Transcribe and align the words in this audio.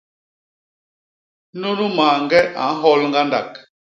Nunu 1.59 1.85
mañge 1.97 2.39
a 2.61 2.63
nhol 2.77 2.99
ñgandak. 3.09 3.49